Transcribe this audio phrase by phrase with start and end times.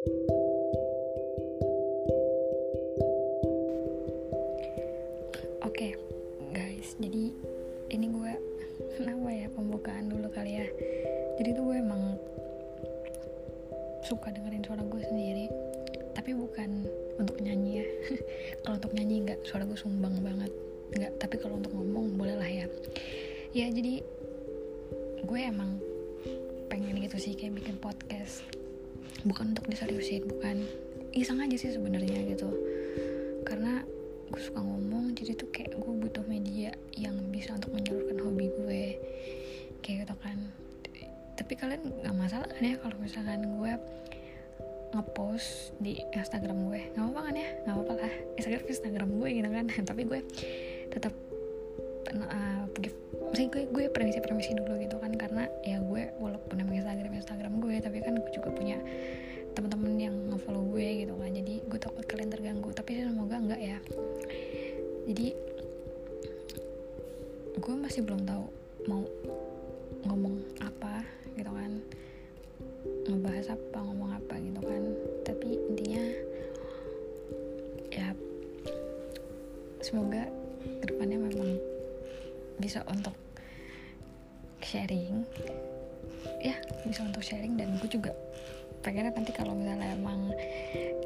[0.00, 0.16] Oke,
[6.56, 7.28] guys, jadi
[7.92, 8.32] ini gue
[8.96, 10.64] kenapa ya pembukaan dulu kali ya.
[11.36, 12.16] Jadi tuh gue emang
[14.08, 15.52] suka dengerin suara gue sendiri,
[16.16, 16.88] tapi bukan
[17.20, 17.86] untuk nyanyi ya.
[18.64, 20.48] kalau untuk nyanyi nggak, suara gue sumbang banget.
[20.96, 22.64] Nggak, tapi kalau untuk ngomong boleh lah ya.
[23.52, 24.00] Ya jadi
[25.28, 25.76] gue emang
[26.72, 28.59] pengen gitu sih kayak bikin podcast.
[29.26, 30.64] Bukan untuk diseriusin, bukan.
[31.10, 32.48] Iseng aja sih sebenarnya gitu.
[33.42, 33.82] Karena
[34.30, 38.84] gue suka ngomong jadi tuh kayak gue butuh media yang bisa untuk menyalurkan hobi gue.
[39.82, 40.38] Kayak gitu kan.
[41.34, 43.72] Tapi kalian nggak masalah kan ya kalau misalkan gue
[44.90, 46.80] ngepost di Instagram gue.
[46.94, 47.48] Nggak apa-apa kan ya?
[47.66, 48.14] Nggak apa-apa lah.
[48.38, 49.66] Instagram Instagram gue gitu kan.
[49.90, 50.20] Tapi gue
[50.90, 51.14] tetap
[52.14, 52.96] uh, give
[53.30, 55.12] gue gue permisi permisi dulu gitu kan.
[55.14, 56.79] Karena ya gue walaupun emang
[67.60, 68.48] gue masih belum tahu
[68.88, 69.04] mau
[70.08, 71.04] ngomong apa
[71.36, 71.72] gitu kan.
[73.04, 74.82] Ngebahas apa ngomong apa gitu kan.
[75.28, 76.04] Tapi intinya
[77.92, 78.08] ya
[79.84, 80.24] semoga
[80.80, 81.60] ke depannya memang
[82.56, 83.12] bisa untuk
[84.64, 85.28] sharing.
[86.40, 86.56] Ya
[86.88, 88.16] bisa untuk sharing dan gue juga
[88.80, 90.32] pengennya nanti kalau misalnya emang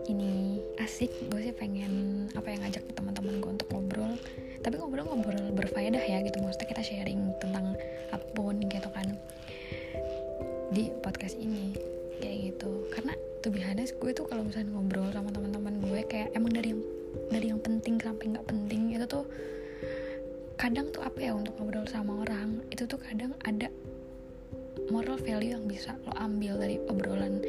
[0.06, 0.53] ini
[0.84, 4.20] asik gue sih pengen apa yang ngajak teman-teman gue untuk ngobrol.
[4.60, 7.72] Tapi ngobrol-ngobrol berfaedah ya gitu maksudnya kita sharing tentang
[8.12, 9.16] apa pun gitu kan
[10.76, 11.72] di podcast ini
[12.20, 12.84] kayak gitu.
[12.92, 16.82] Karena tuh biasanya gue tuh kalau misalnya ngobrol sama teman-teman gue kayak emang dari yang
[17.32, 19.24] dari yang penting sampai nggak penting itu tuh
[20.60, 23.68] kadang tuh apa ya untuk ngobrol sama orang itu tuh kadang ada
[24.92, 27.40] moral value yang bisa lo ambil dari obrolan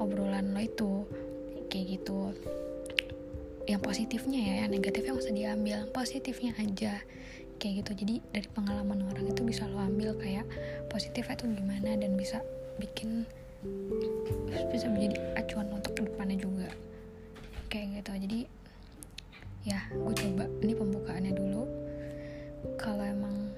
[0.00, 0.90] obrolan lo itu
[1.72, 2.36] kayak gitu.
[3.64, 7.00] Yang positifnya ya yang negatifnya usah diambil positifnya aja.
[7.56, 8.04] Kayak gitu.
[8.04, 10.44] Jadi dari pengalaman orang itu bisa lo ambil kayak
[10.92, 12.44] positifnya tuh gimana dan bisa
[12.76, 13.24] bikin
[14.68, 16.68] bisa menjadi acuan untuk ke depannya juga.
[17.72, 18.12] Kayak gitu.
[18.28, 18.38] Jadi
[19.64, 20.44] ya gue coba.
[20.60, 21.62] Ini pembukaannya dulu.
[22.76, 23.48] Kalau emang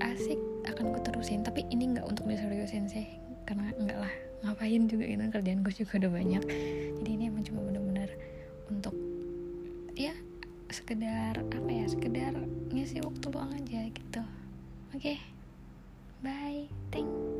[0.00, 1.42] asik akan gue terusin.
[1.44, 3.04] Tapi ini nggak untuk diseriusin sih.
[3.44, 4.14] Karena enggak lah.
[4.46, 5.26] Ngapain juga ini?
[5.34, 6.44] Kerjaan gue juga udah banyak
[10.88, 12.32] sekedar apa ya sekedar
[12.72, 15.20] ngisi waktu luang aja gitu oke okay.
[16.24, 17.37] bye thank